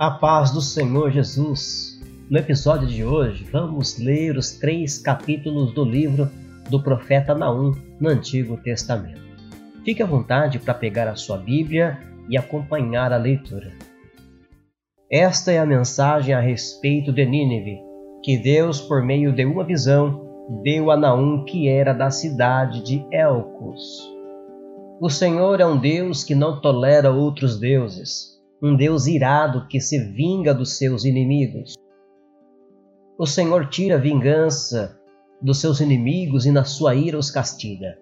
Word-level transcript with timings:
A 0.00 0.10
paz 0.10 0.50
do 0.50 0.62
Senhor 0.62 1.10
Jesus. 1.10 2.00
No 2.30 2.38
episódio 2.38 2.88
de 2.88 3.04
hoje, 3.04 3.44
vamos 3.52 3.98
ler 3.98 4.34
os 4.38 4.52
três 4.52 4.96
capítulos 4.96 5.74
do 5.74 5.84
livro 5.84 6.26
do 6.70 6.82
profeta 6.82 7.34
Naum 7.34 7.74
no 8.00 8.08
Antigo 8.08 8.56
Testamento. 8.56 9.20
Fique 9.84 10.02
à 10.02 10.06
vontade 10.06 10.58
para 10.58 10.72
pegar 10.72 11.06
a 11.06 11.16
sua 11.16 11.36
Bíblia 11.36 12.00
e 12.30 12.38
acompanhar 12.38 13.12
a 13.12 13.18
leitura. 13.18 13.72
Esta 15.12 15.52
é 15.52 15.58
a 15.58 15.66
mensagem 15.66 16.34
a 16.34 16.40
respeito 16.40 17.12
de 17.12 17.26
Nínive, 17.26 17.78
que 18.24 18.38
Deus, 18.38 18.80
por 18.80 19.02
meio 19.02 19.34
de 19.34 19.44
uma 19.44 19.64
visão, 19.64 20.48
deu 20.62 20.90
a 20.90 20.96
Naum, 20.96 21.44
que 21.44 21.68
era 21.68 21.92
da 21.92 22.10
cidade 22.10 22.82
de 22.82 23.04
Elcos. 23.12 24.10
O 24.98 25.10
Senhor 25.10 25.60
é 25.60 25.66
um 25.66 25.78
Deus 25.78 26.24
que 26.24 26.34
não 26.34 26.58
tolera 26.58 27.12
outros 27.12 27.60
deuses 27.60 28.29
um 28.62 28.76
Deus 28.76 29.06
irado 29.06 29.66
que 29.66 29.80
se 29.80 29.98
vinga 29.98 30.52
dos 30.52 30.76
seus 30.76 31.04
inimigos. 31.04 31.74
O 33.18 33.26
Senhor 33.26 33.68
tira 33.68 33.98
vingança 33.98 34.98
dos 35.40 35.58
seus 35.60 35.80
inimigos 35.80 36.44
e 36.44 36.50
na 36.50 36.64
sua 36.64 36.94
ira 36.94 37.18
os 37.18 37.30
castiga. 37.30 37.98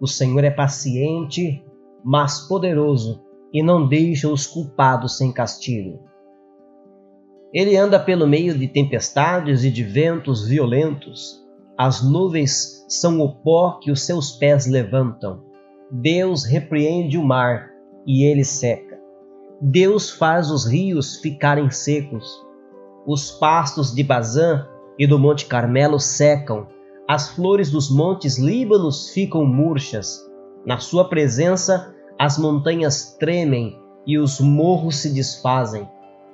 O 0.00 0.06
Senhor 0.06 0.44
é 0.44 0.50
paciente, 0.50 1.64
mas 2.04 2.46
poderoso, 2.46 3.24
e 3.52 3.62
não 3.62 3.88
deixa 3.88 4.28
os 4.28 4.46
culpados 4.46 5.16
sem 5.16 5.32
castigo. 5.32 5.98
Ele 7.52 7.76
anda 7.76 7.98
pelo 7.98 8.26
meio 8.26 8.56
de 8.56 8.68
tempestades 8.68 9.64
e 9.64 9.70
de 9.70 9.82
ventos 9.82 10.46
violentos. 10.46 11.44
As 11.76 12.02
nuvens 12.02 12.84
são 12.88 13.20
o 13.20 13.34
pó 13.36 13.78
que 13.80 13.90
os 13.90 14.04
seus 14.04 14.32
pés 14.32 14.66
levantam. 14.66 15.42
Deus 15.90 16.44
repreende 16.44 17.16
o 17.16 17.24
mar 17.24 17.70
e 18.06 18.24
ele 18.24 18.44
seca. 18.44 18.87
Deus 19.60 20.10
faz 20.10 20.52
os 20.52 20.64
rios 20.64 21.16
ficarem 21.16 21.68
secos. 21.68 22.46
Os 23.04 23.32
pastos 23.32 23.92
de 23.92 24.04
Bazã 24.04 24.68
e 24.96 25.04
do 25.04 25.18
Monte 25.18 25.46
Carmelo 25.46 25.98
secam. 25.98 26.68
As 27.08 27.30
flores 27.30 27.68
dos 27.68 27.90
montes 27.90 28.38
Líbanos 28.38 29.10
ficam 29.10 29.44
murchas. 29.44 30.24
Na 30.64 30.78
sua 30.78 31.08
presença, 31.08 31.92
as 32.16 32.38
montanhas 32.38 33.16
tremem 33.18 33.76
e 34.06 34.16
os 34.16 34.38
morros 34.38 34.96
se 34.98 35.10
desfazem. 35.12 35.88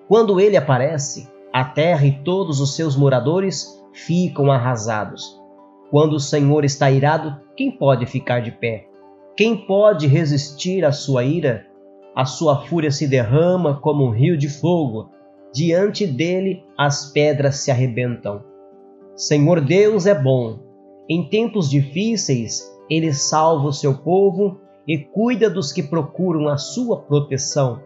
Quando 0.06 0.38
ele 0.38 0.56
aparece, 0.56 1.26
a 1.50 1.64
terra 1.64 2.04
e 2.04 2.22
todos 2.22 2.60
os 2.60 2.76
seus 2.76 2.94
moradores 2.94 3.82
ficam 3.94 4.52
arrasados. 4.52 5.40
Quando 5.90 6.14
o 6.14 6.20
Senhor 6.20 6.62
está 6.62 6.90
irado, 6.90 7.40
quem 7.56 7.70
pode 7.70 8.04
ficar 8.04 8.40
de 8.40 8.50
pé? 8.50 8.86
Quem 9.34 9.66
pode 9.66 10.06
resistir 10.06 10.84
à 10.84 10.92
sua 10.92 11.24
ira? 11.24 11.66
A 12.14 12.24
sua 12.24 12.62
fúria 12.66 12.90
se 12.90 13.06
derrama 13.06 13.74
como 13.80 14.04
um 14.04 14.10
rio 14.10 14.36
de 14.36 14.48
fogo, 14.48 15.10
diante 15.52 16.06
dele 16.06 16.64
as 16.76 17.12
pedras 17.12 17.56
se 17.56 17.70
arrebentam. 17.70 18.42
Senhor 19.16 19.60
Deus 19.60 20.06
é 20.06 20.14
bom, 20.14 20.58
em 21.08 21.28
tempos 21.28 21.68
difíceis 21.68 22.62
ele 22.88 23.12
salva 23.12 23.68
o 23.68 23.72
seu 23.72 23.94
povo 23.94 24.60
e 24.86 24.98
cuida 24.98 25.48
dos 25.48 25.72
que 25.72 25.82
procuram 25.82 26.48
a 26.48 26.56
sua 26.56 27.00
proteção. 27.00 27.80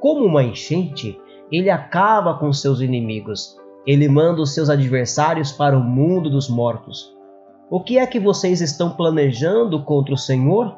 Como 0.00 0.24
uma 0.24 0.42
enchente, 0.42 1.20
ele 1.52 1.68
acaba 1.68 2.34
com 2.34 2.52
seus 2.52 2.80
inimigos, 2.80 3.56
ele 3.86 4.08
manda 4.08 4.40
os 4.40 4.54
seus 4.54 4.70
adversários 4.70 5.52
para 5.52 5.76
o 5.76 5.82
mundo 5.82 6.30
dos 6.30 6.48
mortos. 6.48 7.14
O 7.70 7.80
que 7.80 7.98
é 7.98 8.06
que 8.06 8.18
vocês 8.18 8.60
estão 8.60 8.90
planejando 8.90 9.84
contra 9.84 10.14
o 10.14 10.18
Senhor? 10.18 10.76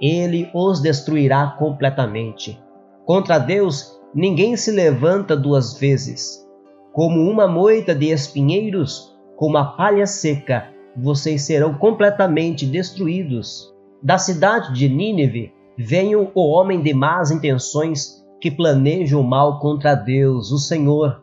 Ele 0.00 0.50
os 0.54 0.80
destruirá 0.80 1.54
completamente. 1.58 2.60
Contra 3.04 3.38
Deus, 3.38 3.98
ninguém 4.14 4.56
se 4.56 4.70
levanta 4.70 5.36
duas 5.36 5.78
vezes. 5.78 6.44
Como 6.92 7.20
uma 7.20 7.46
moita 7.46 7.94
de 7.94 8.06
espinheiros, 8.06 9.16
como 9.36 9.58
a 9.58 9.64
palha 9.64 10.06
seca, 10.06 10.68
vocês 10.96 11.42
serão 11.42 11.74
completamente 11.74 12.66
destruídos. 12.66 13.72
Da 14.02 14.18
cidade 14.18 14.72
de 14.72 14.88
Nínive 14.88 15.52
venha 15.78 16.18
o 16.18 16.30
homem 16.34 16.80
de 16.80 16.94
más 16.94 17.30
intenções 17.30 18.24
que 18.40 18.50
planeja 18.50 19.18
o 19.18 19.22
mal 19.22 19.58
contra 19.60 19.94
Deus, 19.94 20.50
o 20.50 20.58
Senhor. 20.58 21.22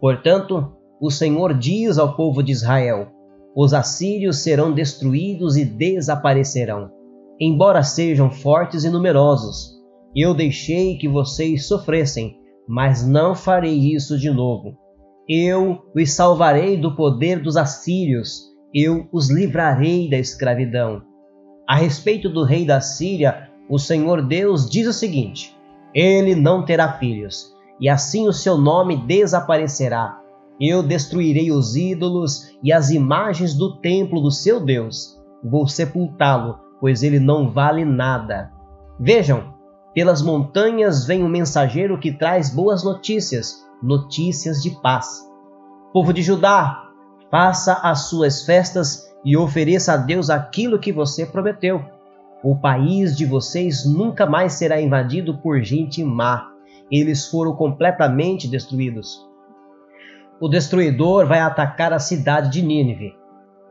Portanto, 0.00 0.72
o 1.00 1.10
Senhor 1.10 1.54
diz 1.54 1.98
ao 1.98 2.16
povo 2.16 2.42
de 2.42 2.52
Israel: 2.52 3.08
os 3.54 3.72
assírios 3.72 4.38
serão 4.42 4.72
destruídos 4.72 5.56
e 5.56 5.64
desaparecerão 5.64 7.01
embora 7.44 7.82
sejam 7.82 8.30
fortes 8.30 8.84
e 8.84 8.88
numerosos. 8.88 9.72
Eu 10.14 10.32
deixei 10.32 10.96
que 10.96 11.08
vocês 11.08 11.66
sofressem, 11.66 12.36
mas 12.68 13.04
não 13.04 13.34
farei 13.34 13.92
isso 13.92 14.16
de 14.16 14.30
novo. 14.30 14.76
Eu 15.28 15.80
os 15.92 16.14
salvarei 16.14 16.76
do 16.76 16.94
poder 16.94 17.42
dos 17.42 17.56
assírios, 17.56 18.44
eu 18.72 19.08
os 19.12 19.28
livrarei 19.28 20.08
da 20.08 20.18
escravidão. 20.18 21.02
A 21.68 21.74
respeito 21.74 22.28
do 22.28 22.44
rei 22.44 22.64
da 22.64 22.80
Síria, 22.80 23.50
o 23.68 23.76
Senhor 23.76 24.24
Deus 24.24 24.70
diz 24.70 24.86
o 24.86 24.92
seguinte: 24.92 25.56
Ele 25.92 26.36
não 26.36 26.64
terá 26.64 26.92
filhos, 26.92 27.52
e 27.80 27.88
assim 27.88 28.28
o 28.28 28.32
seu 28.32 28.56
nome 28.56 28.96
desaparecerá. 29.04 30.16
Eu 30.60 30.80
destruirei 30.80 31.50
os 31.50 31.74
ídolos 31.74 32.56
e 32.62 32.72
as 32.72 32.90
imagens 32.90 33.52
do 33.52 33.80
templo 33.80 34.20
do 34.20 34.30
seu 34.30 34.64
Deus. 34.64 35.20
Vou 35.42 35.66
sepultá-lo 35.66 36.61
pois 36.82 37.04
ele 37.04 37.20
não 37.20 37.48
vale 37.48 37.84
nada. 37.84 38.50
Vejam, 38.98 39.54
pelas 39.94 40.20
montanhas 40.20 41.06
vem 41.06 41.22
um 41.22 41.28
mensageiro 41.28 41.96
que 41.96 42.10
traz 42.10 42.50
boas 42.50 42.82
notícias, 42.82 43.64
notícias 43.80 44.60
de 44.60 44.72
paz. 44.82 45.24
Povo 45.92 46.12
de 46.12 46.22
Judá, 46.22 46.88
faça 47.30 47.74
as 47.74 48.08
suas 48.08 48.44
festas 48.44 49.14
e 49.24 49.36
ofereça 49.36 49.92
a 49.92 49.96
Deus 49.96 50.28
aquilo 50.28 50.76
que 50.76 50.92
você 50.92 51.24
prometeu. 51.24 51.84
O 52.42 52.56
país 52.56 53.16
de 53.16 53.24
vocês 53.24 53.86
nunca 53.86 54.26
mais 54.26 54.54
será 54.54 54.80
invadido 54.80 55.38
por 55.38 55.62
gente 55.62 56.02
má. 56.02 56.50
Eles 56.90 57.28
foram 57.28 57.54
completamente 57.54 58.48
destruídos. 58.48 59.24
O 60.40 60.48
destruidor 60.48 61.28
vai 61.28 61.38
atacar 61.38 61.92
a 61.92 62.00
cidade 62.00 62.50
de 62.50 62.60
Nínive 62.60 63.21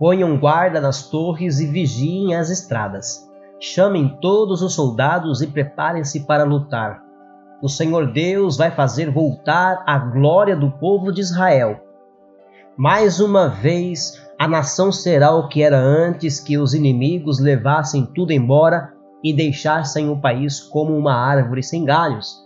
Ponham 0.01 0.35
guarda 0.35 0.81
nas 0.81 1.11
torres 1.11 1.59
e 1.59 1.67
vigiem 1.67 2.33
as 2.33 2.49
estradas. 2.49 3.29
Chamem 3.59 4.17
todos 4.19 4.63
os 4.63 4.73
soldados 4.73 5.43
e 5.43 5.47
preparem-se 5.47 6.21
para 6.21 6.43
lutar. 6.43 7.03
O 7.61 7.69
Senhor 7.69 8.11
Deus 8.11 8.57
vai 8.57 8.71
fazer 8.71 9.11
voltar 9.11 9.83
a 9.85 9.99
glória 9.99 10.55
do 10.55 10.71
povo 10.71 11.11
de 11.11 11.21
Israel. 11.21 11.79
Mais 12.75 13.19
uma 13.19 13.47
vez, 13.47 14.19
a 14.39 14.47
nação 14.47 14.91
será 14.91 15.35
o 15.35 15.47
que 15.47 15.61
era 15.61 15.77
antes 15.77 16.39
que 16.39 16.57
os 16.57 16.73
inimigos 16.73 17.39
levassem 17.39 18.03
tudo 18.03 18.31
embora 18.31 18.91
e 19.23 19.31
deixassem 19.31 20.09
o 20.09 20.19
país 20.19 20.59
como 20.59 20.97
uma 20.97 21.13
árvore 21.13 21.61
sem 21.61 21.85
galhos. 21.85 22.41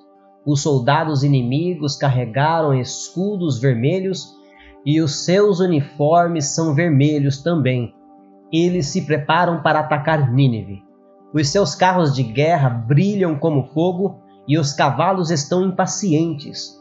Os 0.45 0.61
soldados 0.61 1.23
inimigos 1.23 1.95
carregaram 1.95 2.73
escudos 2.73 3.57
vermelhos 3.61 4.35
e 4.85 5.01
os 5.01 5.25
seus 5.25 5.59
uniformes 5.59 6.53
são 6.53 6.75
vermelhos 6.75 7.41
também. 7.41 7.93
Eles 8.51 8.87
se 8.87 9.01
preparam 9.01 9.61
para 9.63 9.79
atacar 9.79 10.31
Nínive. 10.31 10.83
Os 11.33 11.49
seus 11.49 11.73
carros 11.73 12.13
de 12.13 12.21
guerra 12.21 12.69
brilham 12.69 13.35
como 13.35 13.67
fogo 13.73 14.21
e 14.47 14.57
os 14.57 14.73
cavalos 14.73 15.31
estão 15.31 15.63
impacientes. 15.63 16.79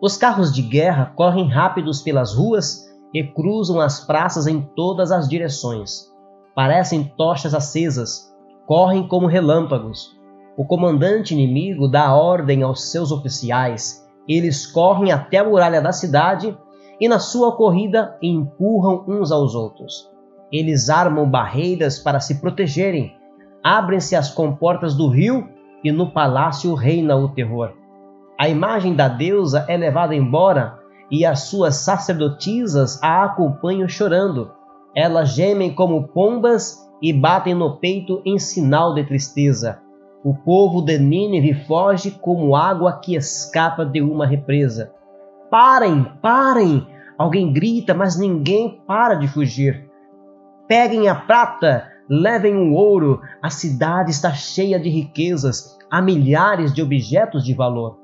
Os 0.00 0.16
carros 0.16 0.52
de 0.52 0.62
guerra 0.62 1.12
correm 1.14 1.48
rápidos 1.48 2.00
pelas 2.00 2.34
ruas 2.34 2.90
e 3.14 3.22
cruzam 3.22 3.78
as 3.78 4.00
praças 4.00 4.46
em 4.46 4.62
todas 4.74 5.12
as 5.12 5.28
direções. 5.28 6.10
Parecem 6.54 7.04
tochas 7.16 7.54
acesas, 7.54 8.34
correm 8.66 9.06
como 9.06 9.26
relâmpagos. 9.26 10.16
O 10.56 10.64
comandante 10.64 11.34
inimigo 11.34 11.86
dá 11.86 12.14
ordem 12.14 12.62
aos 12.62 12.90
seus 12.90 13.12
oficiais. 13.12 14.04
Eles 14.26 14.66
correm 14.66 15.12
até 15.12 15.38
a 15.38 15.44
muralha 15.44 15.80
da 15.80 15.92
cidade 15.92 16.56
e 17.02 17.08
na 17.08 17.18
sua 17.18 17.56
corrida 17.56 18.16
empurram 18.22 19.04
uns 19.08 19.32
aos 19.32 19.56
outros. 19.56 20.08
Eles 20.52 20.88
armam 20.88 21.28
barreiras 21.28 21.98
para 21.98 22.20
se 22.20 22.40
protegerem, 22.40 23.16
abrem-se 23.60 24.14
as 24.14 24.32
comportas 24.32 24.94
do 24.94 25.08
rio 25.08 25.48
e 25.82 25.90
no 25.90 26.12
palácio 26.12 26.72
reina 26.74 27.16
o 27.16 27.30
terror. 27.30 27.72
A 28.38 28.48
imagem 28.48 28.94
da 28.94 29.08
deusa 29.08 29.66
é 29.68 29.76
levada 29.76 30.14
embora 30.14 30.78
e 31.10 31.26
as 31.26 31.40
suas 31.40 31.74
sacerdotisas 31.74 33.02
a 33.02 33.24
acompanham 33.24 33.88
chorando. 33.88 34.52
Elas 34.94 35.30
gemem 35.30 35.74
como 35.74 36.06
pombas 36.06 36.88
e 37.02 37.12
batem 37.12 37.52
no 37.52 37.78
peito 37.78 38.22
em 38.24 38.38
sinal 38.38 38.94
de 38.94 39.02
tristeza. 39.02 39.80
O 40.24 40.34
povo 40.34 40.80
de 40.80 41.00
Nínive 41.00 41.52
foge 41.66 42.12
como 42.12 42.54
água 42.54 43.00
que 43.00 43.16
escapa 43.16 43.84
de 43.84 44.00
uma 44.00 44.24
represa. 44.24 44.92
Parem, 45.52 46.10
parem! 46.22 46.86
Alguém 47.18 47.52
grita, 47.52 47.92
mas 47.92 48.18
ninguém 48.18 48.80
para 48.86 49.16
de 49.16 49.28
fugir. 49.28 49.86
Peguem 50.66 51.08
a 51.08 51.14
prata, 51.14 51.90
levem 52.08 52.56
o 52.56 52.72
ouro, 52.72 53.20
a 53.42 53.50
cidade 53.50 54.10
está 54.10 54.32
cheia 54.32 54.80
de 54.80 54.88
riquezas, 54.88 55.76
há 55.90 56.00
milhares 56.00 56.72
de 56.72 56.80
objetos 56.80 57.44
de 57.44 57.52
valor. 57.52 57.98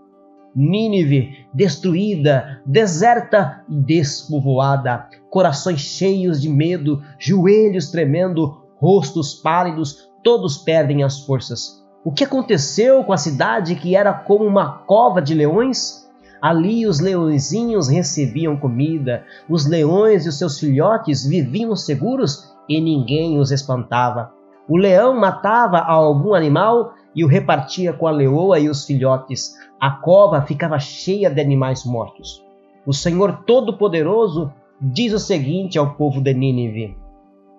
Nínive, 0.55 1.47
destruída, 1.55 2.61
deserta 2.67 3.65
e 3.67 3.77
despovoada, 3.77 5.09
corações 5.31 5.81
cheios 5.81 6.43
de 6.43 6.51
medo, 6.51 7.03
joelhos 7.19 7.91
tremendo, 7.91 8.63
rostos 8.77 9.33
pálidos, 9.33 10.07
todos 10.23 10.59
perdem 10.59 11.03
as 11.03 11.21
forças. 11.21 11.83
O 12.05 12.13
que 12.13 12.25
aconteceu 12.25 13.03
com 13.05 13.13
a 13.15 13.17
cidade 13.17 13.75
que 13.75 13.97
era 13.97 14.13
como 14.13 14.45
uma 14.45 14.81
cova 14.81 15.23
de 15.23 15.33
leões? 15.33 16.08
Ali 16.41 16.87
os 16.87 17.01
leõezinhos 17.01 17.89
recebiam 17.89 18.57
comida, 18.57 19.25
os 19.49 19.67
leões 19.67 20.25
e 20.25 20.29
os 20.29 20.39
seus 20.39 20.59
filhotes 20.59 21.27
viviam 21.27 21.75
seguros 21.75 22.55
e 22.69 22.81
ninguém 22.81 23.39
os 23.39 23.51
espantava. 23.51 24.33
O 24.69 24.77
leão 24.77 25.19
matava 25.19 25.79
algum 25.79 26.35
animal 26.35 26.93
e 27.15 27.25
o 27.25 27.29
repartia 27.29 27.93
com 27.93 28.07
a 28.07 28.11
leoa 28.11 28.61
e 28.61 28.69
os 28.69 28.85
filhotes. 28.85 29.55
A 29.81 29.91
cova 29.91 30.43
ficava 30.43 30.79
cheia 30.79 31.31
de 31.31 31.41
animais 31.41 31.85
mortos. 31.85 32.45
O 32.87 32.93
Senhor 32.93 33.45
Todo-Poderoso 33.47 34.53
diz 34.81 35.13
o 35.13 35.19
seguinte 35.19 35.79
ao 35.79 35.95
povo 35.95 36.21
de 36.21 36.35
Nínive: 36.35 36.97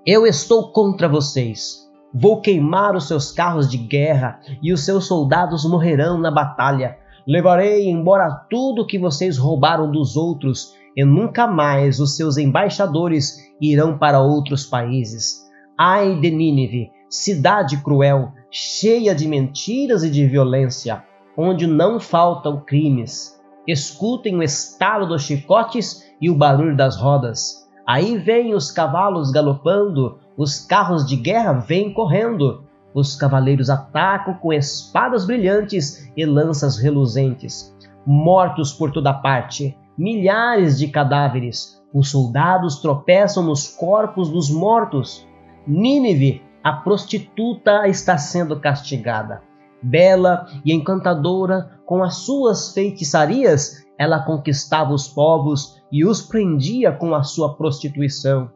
Eu 0.05 0.25
estou 0.25 0.71
contra 0.71 1.09
vocês. 1.09 1.89
Vou 2.13 2.41
queimar 2.41 2.95
os 2.95 3.07
seus 3.07 3.31
carros 3.31 3.69
de 3.69 3.77
guerra 3.77 4.39
e 4.61 4.71
os 4.71 4.85
seus 4.85 5.05
soldados 5.05 5.69
morrerão 5.69 6.17
na 6.17 6.31
batalha. 6.31 6.97
Levarei 7.29 7.87
embora 7.87 8.27
tudo 8.49 8.87
que 8.87 8.97
vocês 8.97 9.37
roubaram 9.37 9.91
dos 9.91 10.17
outros 10.17 10.73
e 10.97 11.05
nunca 11.05 11.45
mais 11.45 11.99
os 11.99 12.15
seus 12.15 12.37
embaixadores 12.37 13.37
irão 13.61 13.99
para 13.99 14.19
outros 14.19 14.65
países. 14.65 15.47
Ai 15.77 16.19
de 16.19 16.31
Nínive, 16.31 16.89
cidade 17.07 17.83
cruel, 17.83 18.31
cheia 18.49 19.13
de 19.13 19.27
mentiras 19.27 20.03
e 20.03 20.09
de 20.09 20.25
violência, 20.25 21.03
onde 21.37 21.67
não 21.67 21.99
faltam 21.99 22.63
crimes. 22.65 23.39
Escutem 23.67 24.35
o 24.35 24.41
estalo 24.41 25.05
dos 25.05 25.21
chicotes 25.21 26.03
e 26.19 26.31
o 26.31 26.35
barulho 26.35 26.75
das 26.75 26.97
rodas. 26.97 27.69
Aí 27.85 28.17
vêm 28.17 28.55
os 28.55 28.71
cavalos 28.71 29.29
galopando, 29.29 30.17
os 30.35 30.65
carros 30.65 31.05
de 31.05 31.15
guerra 31.15 31.53
vêm 31.53 31.93
correndo. 31.93 32.63
Os 32.93 33.15
cavaleiros 33.15 33.69
atacam 33.69 34.33
com 34.35 34.51
espadas 34.51 35.25
brilhantes 35.25 36.11
e 36.15 36.25
lanças 36.25 36.77
reluzentes. 36.77 37.75
Mortos 38.05 38.73
por 38.73 38.91
toda 38.91 39.13
parte, 39.13 39.77
milhares 39.97 40.79
de 40.79 40.87
cadáveres. 40.87 41.79
Os 41.93 42.09
soldados 42.09 42.79
tropeçam 42.81 43.43
nos 43.43 43.67
corpos 43.67 44.29
dos 44.29 44.49
mortos. 44.49 45.27
Nínive, 45.67 46.41
a 46.63 46.73
prostituta, 46.73 47.87
está 47.87 48.17
sendo 48.17 48.59
castigada. 48.59 49.41
Bela 49.81 50.47
e 50.65 50.73
encantadora, 50.73 51.79
com 51.85 52.03
as 52.03 52.17
suas 52.17 52.73
feitiçarias, 52.73 53.85
ela 53.97 54.23
conquistava 54.23 54.93
os 54.93 55.07
povos 55.07 55.81
e 55.91 56.05
os 56.05 56.21
prendia 56.21 56.91
com 56.91 57.13
a 57.13 57.23
sua 57.23 57.55
prostituição. 57.55 58.49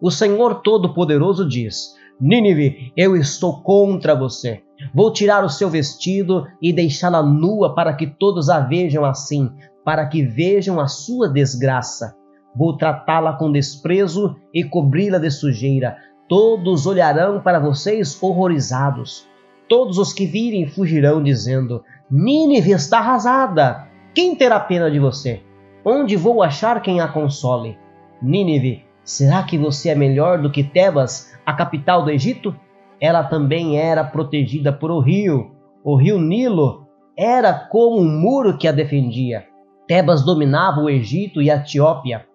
O 0.00 0.10
Senhor 0.10 0.56
Todo-Poderoso 0.62 1.48
diz: 1.48 1.94
Nínive, 2.20 2.92
eu 2.96 3.16
estou 3.16 3.62
contra 3.62 4.14
você. 4.14 4.62
Vou 4.92 5.12
tirar 5.12 5.44
o 5.44 5.48
seu 5.48 5.70
vestido 5.70 6.46
e 6.60 6.72
deixá-la 6.72 7.22
nua 7.22 7.74
para 7.74 7.94
que 7.94 8.06
todos 8.06 8.48
a 8.48 8.60
vejam 8.60 9.04
assim, 9.04 9.50
para 9.84 10.06
que 10.06 10.22
vejam 10.22 10.80
a 10.80 10.88
sua 10.88 11.28
desgraça. 11.28 12.16
Vou 12.56 12.76
tratá-la 12.76 13.34
com 13.34 13.52
desprezo 13.52 14.34
e 14.52 14.64
cobri-la 14.64 15.18
de 15.18 15.30
sujeira. 15.30 15.96
Todos 16.28 16.86
olharão 16.86 17.40
para 17.40 17.60
vocês 17.60 18.20
horrorizados. 18.20 19.28
Todos 19.68 19.96
os 19.98 20.12
que 20.12 20.26
virem 20.26 20.66
fugirão, 20.66 21.22
dizendo: 21.22 21.84
Nínive 22.10 22.72
está 22.72 22.98
arrasada. 22.98 23.86
Quem 24.12 24.34
terá 24.34 24.58
pena 24.58 24.90
de 24.90 24.98
você? 24.98 25.40
Onde 25.84 26.16
vou 26.16 26.42
achar 26.42 26.82
quem 26.82 27.00
a 27.00 27.06
console? 27.06 27.78
Nínive, 28.20 28.84
será 29.08 29.42
que 29.42 29.56
você 29.56 29.88
é 29.88 29.94
melhor 29.94 30.38
do 30.38 30.50
que 30.50 30.62
Tebas, 30.62 31.32
a 31.46 31.54
capital 31.54 32.04
do 32.04 32.10
Egito? 32.10 32.54
Ela 33.00 33.24
também 33.24 33.78
era 33.78 34.04
protegida 34.04 34.70
por 34.70 34.90
o 34.90 35.00
rio. 35.00 35.50
O 35.82 35.96
rio 35.96 36.20
Nilo 36.20 36.86
era 37.16 37.54
como 37.54 37.98
um 37.98 38.20
muro 38.20 38.58
que 38.58 38.68
a 38.68 38.72
defendia. 38.72 39.46
Tebas 39.86 40.22
dominava 40.22 40.82
o 40.82 40.90
Egito 40.90 41.40
e 41.40 41.50
a 41.50 41.56
Etiópia. 41.56 42.26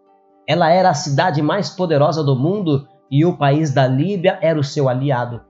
Ela 0.47 0.71
era 0.71 0.89
a 0.89 0.95
cidade 0.95 1.43
mais 1.43 1.69
poderosa 1.69 2.23
do 2.23 2.35
mundo 2.35 2.87
e 3.09 3.23
o 3.23 3.37
país 3.37 3.71
da 3.71 3.85
Líbia 3.85 4.39
era 4.41 4.59
o 4.59 4.63
seu 4.63 4.89
aliado. 4.89 5.41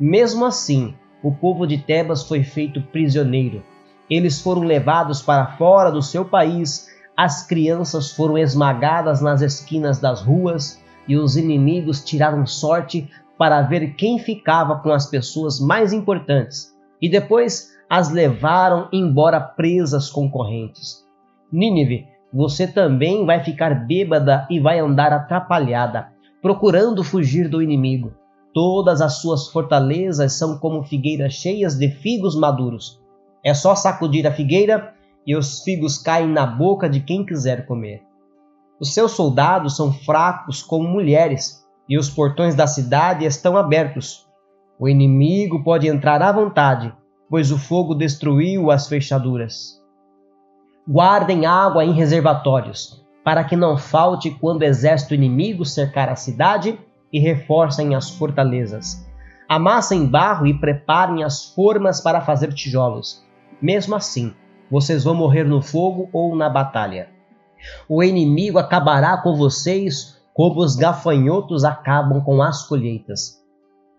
Mesmo 0.00 0.46
assim, 0.46 0.94
o 1.22 1.32
povo 1.32 1.66
de 1.66 1.76
Tebas 1.76 2.26
foi 2.26 2.42
feito 2.42 2.80
prisioneiro. 2.80 3.62
Eles 4.08 4.40
foram 4.40 4.62
levados 4.62 5.20
para 5.20 5.48
fora 5.58 5.92
do 5.92 6.00
seu 6.00 6.24
país, 6.24 6.88
as 7.16 7.46
crianças 7.46 8.10
foram 8.10 8.38
esmagadas 8.38 9.20
nas 9.20 9.42
esquinas 9.42 9.98
das 9.98 10.22
ruas 10.22 10.82
e 11.06 11.16
os 11.16 11.36
inimigos 11.36 12.04
tiraram 12.04 12.46
sorte 12.46 13.08
para 13.36 13.62
ver 13.62 13.94
quem 13.94 14.18
ficava 14.18 14.76
com 14.76 14.90
as 14.90 15.06
pessoas 15.06 15.60
mais 15.60 15.92
importantes 15.92 16.72
e 17.00 17.08
depois 17.08 17.72
as 17.90 18.10
levaram 18.10 18.88
embora 18.92 19.40
presas 19.40 20.08
com 20.08 20.30
correntes. 20.30 21.04
Nínive, 21.52 22.06
você 22.32 22.66
também 22.66 23.26
vai 23.26 23.44
ficar 23.44 23.86
bêbada 23.86 24.46
e 24.48 24.58
vai 24.58 24.78
andar 24.78 25.12
atrapalhada, 25.12 26.08
procurando 26.40 27.04
fugir 27.04 27.48
do 27.48 27.60
inimigo. 27.60 28.14
Todas 28.54 29.02
as 29.02 29.20
suas 29.20 29.48
fortalezas 29.48 30.32
são 30.32 30.58
como 30.58 30.82
figueiras 30.82 31.34
cheias 31.34 31.76
de 31.76 31.90
figos 31.90 32.34
maduros. 32.34 33.02
É 33.44 33.52
só 33.52 33.74
sacudir 33.74 34.26
a 34.26 34.32
figueira 34.32 34.94
e 35.26 35.36
os 35.36 35.62
figos 35.62 35.98
caem 35.98 36.28
na 36.28 36.46
boca 36.46 36.88
de 36.88 37.00
quem 37.00 37.24
quiser 37.24 37.66
comer. 37.66 38.02
Os 38.80 38.92
seus 38.92 39.12
soldados 39.12 39.76
são 39.76 39.92
fracos 39.92 40.62
como 40.62 40.88
mulheres, 40.88 41.62
e 41.88 41.96
os 41.96 42.10
portões 42.10 42.54
da 42.54 42.66
cidade 42.66 43.24
estão 43.24 43.56
abertos. 43.56 44.26
O 44.78 44.88
inimigo 44.88 45.62
pode 45.62 45.86
entrar 45.86 46.22
à 46.22 46.32
vontade, 46.32 46.92
pois 47.28 47.52
o 47.52 47.58
fogo 47.58 47.94
destruiu 47.94 48.70
as 48.70 48.88
fechaduras. 48.88 49.80
Guardem 50.88 51.46
água 51.46 51.84
em 51.84 51.92
reservatórios, 51.92 53.04
para 53.24 53.44
que 53.44 53.54
não 53.54 53.78
falte 53.78 54.30
quando 54.30 54.62
o 54.62 54.64
exército 54.64 55.14
inimigo 55.14 55.64
cercar 55.64 56.08
a 56.08 56.16
cidade 56.16 56.78
e 57.12 57.20
reforcem 57.20 57.94
as 57.94 58.10
fortalezas. 58.10 59.06
Amassem 59.48 60.06
barro 60.06 60.46
e 60.46 60.58
preparem 60.58 61.22
as 61.22 61.54
formas 61.54 62.00
para 62.00 62.20
fazer 62.20 62.52
tijolos. 62.52 63.22
Mesmo 63.60 63.94
assim, 63.94 64.34
vocês 64.72 65.04
vão 65.04 65.14
morrer 65.14 65.44
no 65.44 65.60
fogo 65.60 66.08
ou 66.14 66.34
na 66.34 66.48
batalha. 66.48 67.10
O 67.86 68.02
inimigo 68.02 68.58
acabará 68.58 69.18
com 69.18 69.36
vocês 69.36 70.18
como 70.32 70.60
os 70.60 70.74
gafanhotos 70.76 71.62
acabam 71.62 72.24
com 72.24 72.40
as 72.42 72.66
colheitas. 72.66 73.38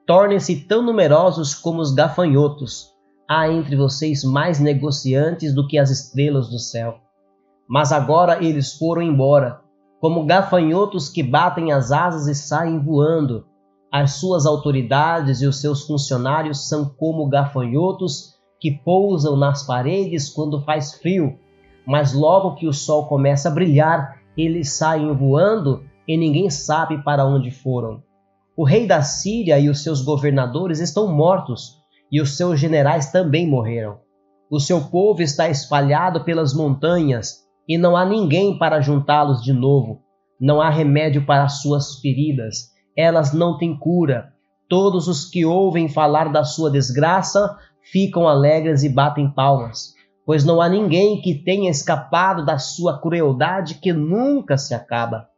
Tornem-se 0.07 0.61
tão 0.67 0.81
numerosos 0.81 1.53
como 1.53 1.79
os 1.79 1.93
gafanhotos. 1.93 2.91
Há 3.29 3.47
entre 3.49 3.75
vocês 3.75 4.23
mais 4.23 4.59
negociantes 4.59 5.53
do 5.53 5.67
que 5.67 5.77
as 5.77 5.91
estrelas 5.91 6.49
do 6.49 6.57
céu. 6.57 6.95
Mas 7.69 7.91
agora 7.91 8.43
eles 8.43 8.73
foram 8.73 9.03
embora, 9.03 9.61
como 10.01 10.25
gafanhotos 10.25 11.07
que 11.07 11.21
batem 11.21 11.71
as 11.71 11.91
asas 11.91 12.25
e 12.27 12.33
saem 12.33 12.79
voando. 12.79 13.45
As 13.91 14.13
suas 14.13 14.47
autoridades 14.47 15.39
e 15.39 15.45
os 15.45 15.61
seus 15.61 15.85
funcionários 15.85 16.67
são 16.67 16.83
como 16.85 17.29
gafanhotos 17.29 18.32
que 18.63 18.71
pousam 18.71 19.35
nas 19.35 19.67
paredes 19.67 20.29
quando 20.29 20.61
faz 20.61 20.93
frio, 20.93 21.37
mas 21.85 22.13
logo 22.13 22.55
que 22.55 22.65
o 22.65 22.71
sol 22.71 23.07
começa 23.07 23.49
a 23.49 23.51
brilhar, 23.51 24.21
eles 24.37 24.71
saem 24.71 25.13
voando 25.13 25.83
e 26.07 26.15
ninguém 26.15 26.49
sabe 26.49 27.03
para 27.03 27.25
onde 27.25 27.51
foram. 27.51 28.01
O 28.55 28.63
rei 28.63 28.87
da 28.87 29.01
Síria 29.01 29.59
e 29.59 29.67
os 29.67 29.83
seus 29.83 30.01
governadores 30.01 30.79
estão 30.79 31.13
mortos, 31.13 31.77
e 32.09 32.21
os 32.21 32.37
seus 32.37 32.57
generais 32.57 33.11
também 33.11 33.45
morreram. 33.45 33.97
O 34.49 34.61
seu 34.61 34.79
povo 34.79 35.21
está 35.21 35.49
espalhado 35.49 36.23
pelas 36.23 36.53
montanhas, 36.53 37.43
e 37.67 37.77
não 37.77 37.97
há 37.97 38.05
ninguém 38.05 38.57
para 38.57 38.79
juntá-los 38.79 39.43
de 39.43 39.51
novo. 39.51 39.99
Não 40.39 40.61
há 40.61 40.69
remédio 40.69 41.25
para 41.25 41.43
as 41.43 41.61
suas 41.61 41.99
feridas, 41.99 42.69
elas 42.97 43.33
não 43.33 43.57
têm 43.57 43.77
cura. 43.77 44.31
Todos 44.69 45.09
os 45.09 45.29
que 45.29 45.45
ouvem 45.45 45.89
falar 45.89 46.31
da 46.31 46.45
sua 46.45 46.71
desgraça 46.71 47.57
ficam 47.91 48.27
alegres 48.27 48.83
e 48.83 48.89
batem 48.89 49.29
palmas, 49.29 49.93
pois 50.25 50.43
não 50.43 50.61
há 50.61 50.69
ninguém 50.69 51.21
que 51.21 51.35
tenha 51.35 51.69
escapado 51.69 52.45
da 52.45 52.57
sua 52.57 52.99
crueldade 52.99 53.75
que 53.75 53.91
nunca 53.91 54.57
se 54.57 54.73
acaba. 54.73 55.29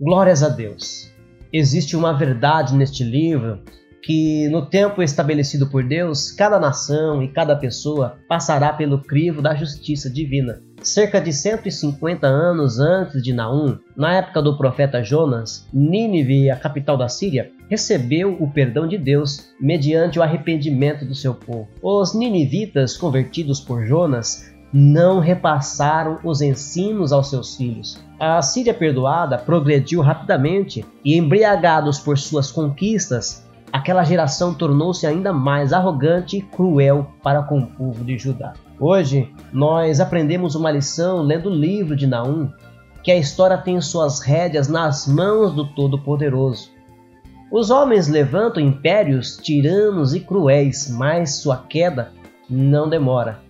Glórias 0.00 0.42
a 0.42 0.48
Deus! 0.48 1.12
Existe 1.52 1.96
uma 1.96 2.12
verdade 2.12 2.74
neste 2.74 3.04
livro 3.04 3.62
que 4.02 4.48
no 4.48 4.64
tempo 4.66 5.02
estabelecido 5.02 5.68
por 5.68 5.84
Deus, 5.84 6.32
cada 6.32 6.58
nação 6.58 7.22
e 7.22 7.28
cada 7.28 7.54
pessoa 7.54 8.18
passará 8.28 8.72
pelo 8.72 9.02
crivo 9.02 9.42
da 9.42 9.54
justiça 9.54 10.08
divina. 10.08 10.62
Cerca 10.82 11.20
de 11.20 11.30
150 11.30 12.26
anos 12.26 12.80
antes 12.80 13.22
de 13.22 13.34
Naum, 13.34 13.78
na 13.94 14.14
época 14.14 14.40
do 14.40 14.56
profeta 14.56 15.02
Jonas, 15.02 15.68
Nínive, 15.74 16.50
a 16.50 16.56
capital 16.56 16.96
da 16.96 17.06
Síria, 17.06 17.50
recebeu 17.68 18.34
o 18.40 18.50
perdão 18.50 18.88
de 18.88 18.96
Deus 18.96 19.50
mediante 19.60 20.18
o 20.18 20.22
arrependimento 20.22 21.04
do 21.04 21.14
seu 21.14 21.34
povo. 21.34 21.68
Os 21.82 22.14
ninivitas 22.14 22.96
convertidos 22.96 23.60
por 23.60 23.84
Jonas 23.84 24.50
não 24.72 25.20
repassaram 25.20 26.18
os 26.24 26.40
ensinos 26.40 27.12
aos 27.12 27.28
seus 27.28 27.56
filhos. 27.56 28.02
A 28.18 28.40
Síria 28.40 28.72
perdoada 28.72 29.36
progrediu 29.36 30.00
rapidamente 30.00 30.82
e, 31.04 31.14
embriagados 31.14 31.98
por 31.98 32.16
suas 32.16 32.50
conquistas, 32.50 33.46
aquela 33.70 34.02
geração 34.02 34.54
tornou-se 34.54 35.06
ainda 35.06 35.30
mais 35.30 35.74
arrogante 35.74 36.38
e 36.38 36.42
cruel 36.42 37.10
para 37.22 37.42
com 37.42 37.58
o 37.58 37.66
povo 37.66 38.02
de 38.02 38.16
Judá. 38.16 38.54
Hoje, 38.82 39.30
nós 39.52 40.00
aprendemos 40.00 40.54
uma 40.54 40.70
lição 40.70 41.20
lendo 41.20 41.50
o 41.50 41.54
livro 41.54 41.94
de 41.94 42.06
Naum, 42.06 42.50
que 43.04 43.12
a 43.12 43.16
história 43.16 43.58
tem 43.58 43.78
suas 43.78 44.20
rédeas 44.20 44.68
nas 44.68 45.06
mãos 45.06 45.52
do 45.52 45.66
Todo-Poderoso. 45.74 46.70
Os 47.52 47.70
homens 47.70 48.08
levantam 48.08 48.62
impérios 48.62 49.36
tiranos 49.36 50.14
e 50.14 50.20
cruéis, 50.20 50.88
mas 50.88 51.36
sua 51.36 51.58
queda 51.58 52.10
não 52.48 52.88
demora. 52.88 53.40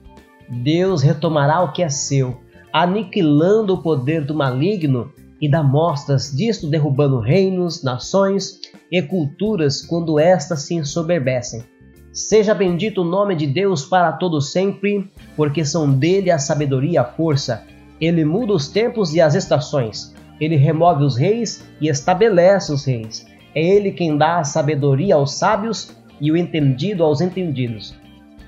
Deus 0.48 1.00
retomará 1.00 1.62
o 1.62 1.70
que 1.70 1.84
é 1.84 1.88
seu, 1.88 2.40
aniquilando 2.72 3.74
o 3.74 3.82
poder 3.82 4.24
do 4.24 4.34
maligno 4.34 5.12
e 5.40 5.48
dá 5.48 5.62
mostras 5.62 6.32
disto 6.32 6.68
derrubando 6.68 7.20
reinos, 7.20 7.84
nações 7.84 8.58
e 8.90 9.00
culturas 9.00 9.80
quando 9.80 10.18
estas 10.18 10.62
se 10.62 10.74
ensoberbecem. 10.74 11.62
Seja 12.12 12.52
bendito 12.52 13.02
o 13.02 13.04
nome 13.04 13.36
de 13.36 13.46
Deus 13.46 13.84
para 13.84 14.10
todo 14.10 14.40
sempre, 14.40 15.08
porque 15.36 15.64
são 15.64 15.92
dele 15.92 16.28
a 16.30 16.38
sabedoria 16.40 16.92
e 16.92 16.98
a 16.98 17.04
força. 17.04 17.64
Ele 18.00 18.24
muda 18.24 18.52
os 18.52 18.66
tempos 18.66 19.14
e 19.14 19.20
as 19.20 19.36
estações. 19.36 20.12
Ele 20.40 20.56
remove 20.56 21.04
os 21.04 21.16
reis 21.16 21.64
e 21.80 21.88
estabelece 21.88 22.72
os 22.72 22.84
reis. 22.84 23.24
É 23.54 23.62
ele 23.62 23.92
quem 23.92 24.16
dá 24.16 24.38
a 24.38 24.44
sabedoria 24.44 25.14
aos 25.14 25.34
sábios 25.34 25.94
e 26.20 26.32
o 26.32 26.36
entendido 26.36 27.04
aos 27.04 27.20
entendidos. 27.20 27.94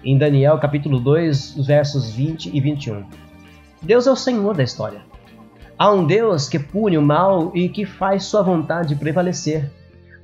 Em 0.04 0.18
Daniel 0.18 0.58
capítulo 0.58 0.98
2, 0.98 1.64
versos 1.64 2.10
20 2.10 2.50
e 2.52 2.60
21. 2.60 3.04
Deus 3.80 4.08
é 4.08 4.10
o 4.10 4.16
Senhor 4.16 4.56
da 4.56 4.64
história. 4.64 5.02
Há 5.78 5.92
um 5.92 6.04
Deus 6.04 6.48
que 6.48 6.58
pune 6.58 6.98
o 6.98 7.02
mal 7.02 7.52
e 7.54 7.68
que 7.68 7.86
faz 7.86 8.24
sua 8.24 8.42
vontade 8.42 8.96
prevalecer. 8.96 9.70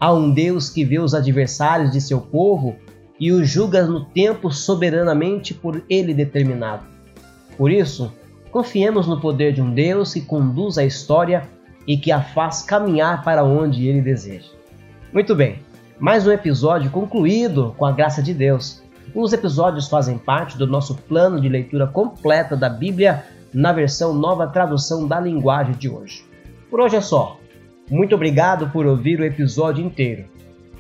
Há 0.01 0.13
um 0.13 0.31
Deus 0.31 0.69
que 0.69 0.85
vê 0.85 0.99
os 0.99 1.15
adversários 1.15 1.93
de 1.93 2.01
seu 2.01 2.21
povo 2.21 2.77
e 3.19 3.33
o 3.33 3.45
julga 3.45 3.87
no 3.87 4.05
tempo 4.05 4.51
soberanamente 4.51 5.53
por 5.53 5.83
ele 5.89 6.15
determinado. 6.15 6.85
Por 7.57 7.71
isso, 7.71 8.13
confiemos 8.51 9.07
no 9.07 9.21
poder 9.21 9.53
de 9.53 9.61
um 9.61 9.73
Deus 9.73 10.15
que 10.15 10.21
conduz 10.21 10.79
a 10.79 10.85
história 10.85 11.49
e 11.87 11.97
que 11.97 12.13
a 12.13 12.21
faz 12.21 12.63
caminhar 12.63 13.25
para 13.25 13.43
onde 13.43 13.87
ele 13.87 14.01
deseja. 14.01 14.51
Muito 15.13 15.35
bem, 15.35 15.59
mais 15.99 16.27
um 16.27 16.31
episódio 16.31 16.91
concluído 16.91 17.75
com 17.77 17.85
a 17.85 17.93
graça 17.93 18.23
de 18.23 18.33
Deus. 18.33 18.83
Os 19.15 19.33
episódios 19.33 19.89
fazem 19.89 20.19
parte 20.19 20.57
do 20.57 20.67
nosso 20.67 20.95
plano 20.95 21.41
de 21.41 21.49
leitura 21.49 21.87
completa 21.87 22.57
da 22.57 22.69
Bíblia 22.69 23.25
na 23.53 23.73
versão 23.73 24.13
nova 24.13 24.47
tradução 24.47 25.09
da 25.09 25.19
linguagem 25.19 25.75
de 25.75 25.89
hoje. 25.89 26.25
Por 26.71 26.81
hoje 26.81 26.97
é 26.97 27.01
só. 27.01 27.39
Muito 27.91 28.15
obrigado 28.15 28.69
por 28.69 28.87
ouvir 28.87 29.19
o 29.19 29.25
episódio 29.25 29.85
inteiro. 29.85 30.27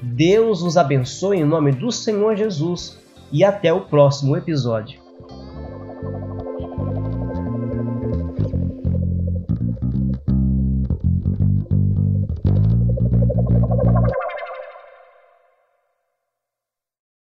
Deus 0.02 0.62
os 0.62 0.76
abençoe 0.76 1.38
em 1.38 1.44
nome 1.44 1.72
do 1.72 1.90
Senhor 1.90 2.36
Jesus 2.36 2.98
e 3.32 3.44
até 3.44 3.72
o 3.72 3.82
próximo 3.82 4.36
episódio. 4.36 5.07